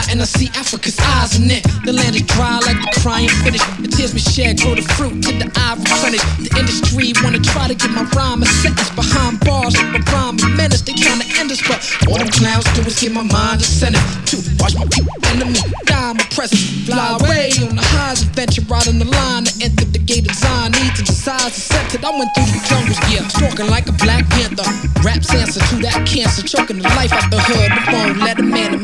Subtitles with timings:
[0.00, 1.62] sky and I see Africa's eyes in it.
[1.84, 3.62] The land is dry like the crying finish.
[3.80, 6.22] The tears we shed grow the fruit to the eye replenish.
[6.38, 9.74] The industry wanna try to get my rhyme a sentence behind bars.
[9.74, 12.98] My rhyme a menace, they trying to end us, but all them clowns do is
[13.00, 14.02] get my mind ascending.
[14.30, 14.86] To watch my
[15.32, 16.86] enemy die my presence.
[16.86, 20.34] Fly away on the highs adventure, right on the line to enter the gate of
[20.34, 20.72] Zion.
[20.72, 22.04] Needs and accepted.
[22.04, 24.66] I went through the jungles, yeah, stalking like a black panther.
[25.02, 27.70] Rap's answer to that cancer, choking the life out the hood.
[27.70, 28.79] The phone, let a man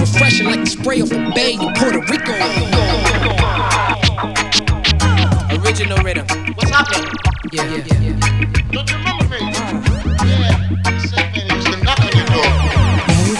[0.00, 2.32] refreshing like the spray off a bay in Puerto Rico.
[5.60, 6.26] Original rhythm.
[6.56, 7.06] What's happening?
[7.52, 8.00] Yeah, yeah, yeah.
[8.00, 8.16] yeah.
[8.72, 9.38] Don't you remember me?
[9.42, 9.74] Uh,
[10.24, 10.56] yeah.
[10.90, 11.30] you said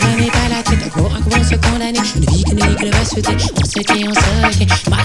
[0.00, 2.00] planetayla tek akıl akıl olsa kolanı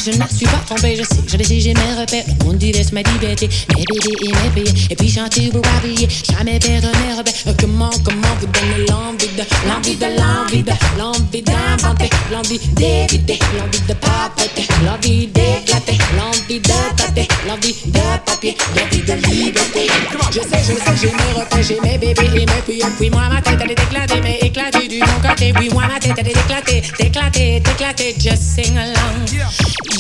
[0.06, 2.24] je ne suis pas trompé, je sais, je sais, j'ai mes repères.
[2.40, 4.88] Le monde dit laisse ma liberté, mes bébés et mes payés.
[4.92, 7.34] Et puis chanter, vous briller, jamais perdre mes repères.
[7.48, 13.40] Euh, Comment, comment vous donner l'envie de, l'envie de, l'envie de, l'envie d'inventer, l'envie d'éviter,
[13.58, 19.88] l'envie de papoter, l'envie d'éclater, l'envie de tâter, l'envie de papier, l'envie de liberté.
[20.32, 22.86] Je sais, je sais, j'ai mes repères, j'ai mes bébés et mes filles.
[23.00, 24.22] Puis moi, ma tête, elle est éclatée,
[24.56, 25.54] éclatée du bon côté.
[25.60, 28.16] Oui, moi, ma tête, elle est éclatée, éclatée, éclatée.
[28.18, 29.26] Just sing along.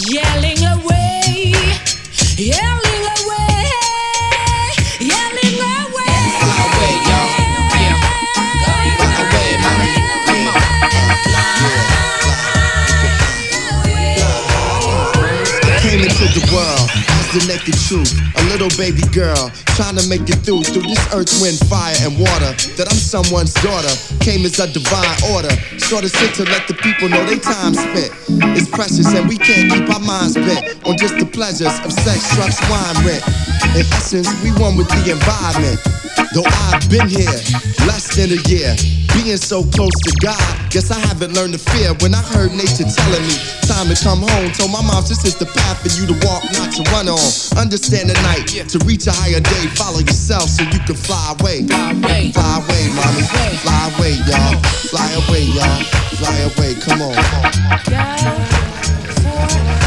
[0.09, 1.51] Yelling away,
[2.37, 2.74] yelling
[17.35, 22.15] a little baby girl trying to make it through through this earth, wind, fire, and
[22.15, 22.55] water.
[22.79, 23.91] That I'm someone's daughter,
[24.23, 25.51] came as a divine order.
[25.75, 28.11] Sort of sent to let the people know they time spent
[28.55, 32.23] is precious, and we can't keep our minds bent on just the pleasures of sex,
[32.39, 33.23] drugs, wine, rent.
[33.75, 35.79] In essence, we one with the environment.
[36.31, 37.35] Though I've been here
[37.83, 38.79] less than a year,
[39.15, 41.93] being so close to God, guess I haven't learned to fear.
[42.03, 45.35] When I heard nature telling me time to come home, told my mom this is
[45.35, 47.21] the path for you to walk, not to run on.
[47.55, 49.63] Understand the night to reach a higher day.
[49.79, 51.63] Follow yourself so you can fly away.
[51.63, 52.31] Fly away.
[52.35, 53.23] Fly away, mommy.
[53.63, 54.59] Fly away, y'all.
[54.91, 55.81] Fly away, y'all.
[56.19, 56.75] Fly away.
[56.83, 57.15] Come on.
[59.45, 59.84] Thank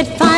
[0.00, 0.29] it fine.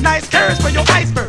[0.00, 1.19] Nice curves for your iceberg.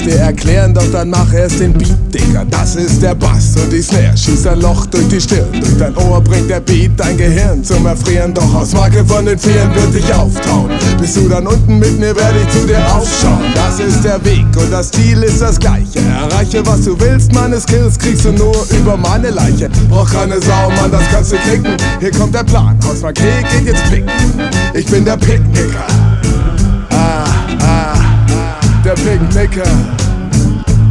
[0.00, 2.44] Dir erklären, doch dann mach erst den Beat, Dicker.
[2.50, 5.48] Das ist der Bass und die Snare schießt ein Loch durch die Stirn.
[5.52, 8.34] Durch dein Ohr bringt der Beat dein Gehirn zum Erfrieren.
[8.34, 10.70] Doch aus Marke von den Vieren wird dich auftauen.
[11.00, 13.44] Bist du dann unten mit mir, werde ich zu dir aufschauen.
[13.54, 15.98] Das ist der Weg und das Ziel ist das gleiche.
[15.98, 19.68] Erreiche, was du willst, meine Skills kriegst du nur über meine Leiche.
[19.88, 21.76] Brauch keine Sau, Mann, das kannst du klicken.
[22.00, 24.10] Hier kommt der Plan, aus Paket geht jetzt picken.
[24.74, 26.19] Ich bin der Picknicker.
[28.90, 29.70] Der Picknicker.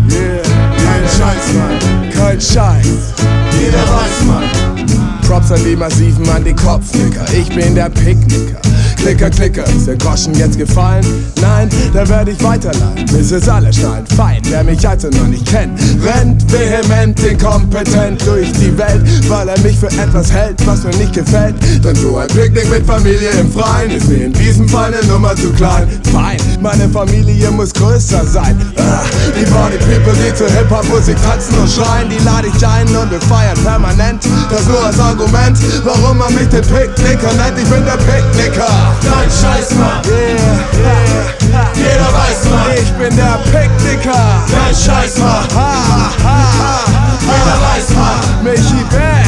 [0.10, 3.14] Yeah, kein Scheiß, Mann, kein Scheiß.
[3.60, 4.99] Jeder weiß, Mann.
[5.30, 7.24] Props an die massiven, an die Kopfnicker.
[7.32, 8.60] Ich bin der Picknicker.
[8.98, 11.06] Klicker, Klicker, ist der Groschen jetzt gefallen?
[11.40, 14.06] Nein, da werde ich weiterleihen, bis es alle schnallen.
[14.18, 19.60] Fein, wer mich also noch nicht kennt, rennt vehement, inkompetent durch die Welt, weil er
[19.60, 21.56] mich für etwas hält, was mir nicht gefällt.
[21.84, 25.36] Denn so ein Picknick mit Familie im Freien ist mir in diesem Fall eine Nummer
[25.36, 25.88] zu klein.
[26.12, 28.60] Fein, meine Familie muss größer sein.
[28.78, 29.04] Ah,
[29.40, 33.22] die Party People, die zur Hip-Hop-Musik tanzen und schreien, die lade ich ein und wir
[33.22, 34.24] feiern permanent.
[34.50, 37.58] Das nur als Argument, warum man mich den Picknicker nennt.
[37.58, 38.68] Ich bin der Picknicker.
[39.04, 40.02] Kein Scheiß, Mann.
[40.06, 40.40] Yeah,
[40.80, 41.68] yeah.
[41.76, 42.72] Jeder weiß, Mann.
[42.82, 44.44] Ich bin der Picknicker.
[44.50, 45.44] Kein Scheiß, Mann.
[45.56, 46.80] Ha, ha,
[47.22, 48.44] Jeder weiß, Mann.
[48.44, 49.28] Michi Beck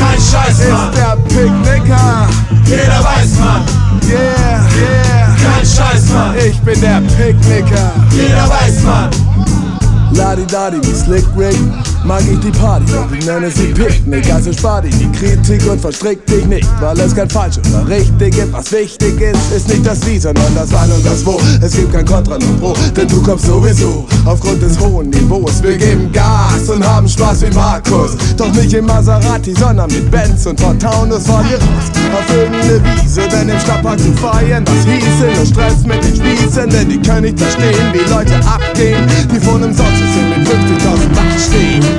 [0.00, 2.26] Kein Scheiß, ist der Picknicker.
[2.64, 3.62] Jeder weiß, Mann.
[4.08, 5.36] Yeah, yeah.
[5.36, 6.34] Kein Scheiß, Mann.
[6.38, 7.92] Ich bin der Picknicker.
[8.12, 9.10] Jeder weiß, Mann.
[10.12, 11.56] Ladi-Dadi wie Slick Rick
[12.04, 14.32] mag ich die Party und ich nenne sie Picknick.
[14.32, 18.34] Also spar dir die Kritik und verstrick dich nicht, weil es kein falsch oder richtig
[18.34, 18.52] gibt.
[18.52, 21.40] Was wichtig ist, ist nicht das Wie, sondern das Wann und das Wo.
[21.60, 25.62] Es gibt kein Kontra nur Pro, denn du kommst sowieso aufgrund des hohen Niveaus.
[25.62, 28.16] Wir geben Gas und haben Spaß wie Markus.
[28.36, 31.90] Doch nicht im Maserati, sondern mit Benz und von Taunus fahren wir raus.
[32.12, 36.70] Auf irgendeine Wiese, denn im Stadtpark zu feiern, was hieße nur Stress mit den Spießen,
[36.70, 41.16] denn die können nicht verstehen, wie Leute abgehen, die vor einem Sonst sind mit 50.000
[41.16, 41.89] Watt stehen.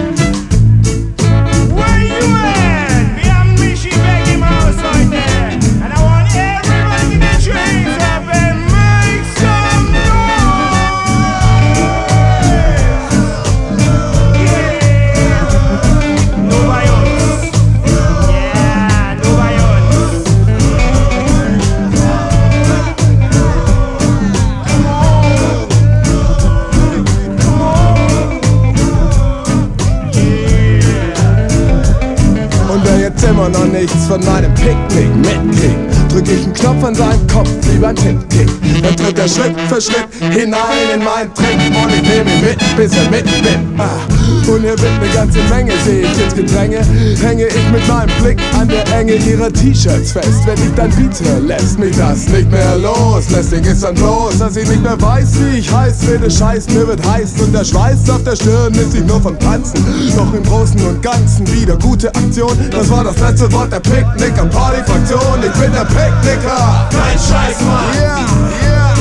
[33.82, 38.48] Nichts von meinem Picknick mitkriegt, drück ich einen Knopf an seinen Kopf wie beim Tippkick.
[38.84, 42.78] Dann tritt er Schritt für Schritt hinein in meinen Trick und ich nehme ihn mit,
[42.78, 43.80] bis er mit bin.
[43.80, 44.21] Ah.
[44.48, 46.80] Und hier wird eine ganze Menge, sehe ich ins Gedränge,
[47.22, 50.46] hänge ich mit meinem Blick an der Enge ihrer T-Shirts fest.
[50.46, 53.30] Wenn ich dann höre, lässt mich das nicht mehr los.
[53.30, 56.30] Lästig ist dann bloß, dass ich nicht mehr weiß, wie ich heiß werde.
[56.30, 59.86] Scheiß, mir wird heiß und der Schweiß auf der Stirn ist nicht nur vom Tanzen.
[60.16, 62.58] Doch im Großen und Ganzen wieder gute Aktion.
[62.72, 65.40] Das war das letzte Wort der Picknick am Partyfraktion.
[65.44, 66.90] Ich bin der Picknicker.
[66.92, 67.96] Kein Scheiß, Mann.
[67.96, 68.26] Yeah,
[68.64, 68.94] yeah.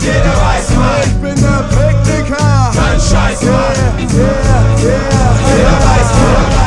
[0.00, 1.02] Jeder weiß, Mann.
[1.04, 2.72] Ich bin der Picknicker.
[2.74, 3.98] Kein Scheiß, Mann.
[4.16, 4.67] yeah, yeah.
[6.08, 6.57] Yes, sir.